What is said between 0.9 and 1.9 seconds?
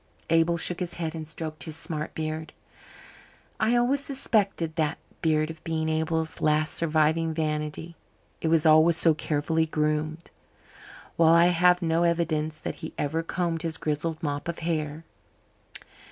head and stroked his